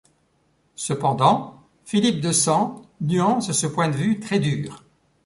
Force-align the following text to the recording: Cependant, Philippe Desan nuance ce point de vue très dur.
Cependant, 0.73 1.61
Philippe 1.85 2.21
Desan 2.21 2.81
nuance 3.01 3.51
ce 3.51 3.67
point 3.67 3.87
de 3.87 3.95
vue 3.95 4.19
très 4.19 4.39
dur. 4.39 4.83